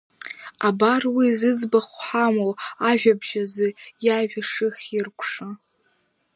Абар 0.67 1.03
уи, 1.15 1.27
зыӡбахә 1.39 1.95
ҳамоу 2.05 2.53
ажәабжь 2.89 3.33
азы 3.41 3.67
иажәа 4.05 4.41
шыхиркәшо… 4.49 5.49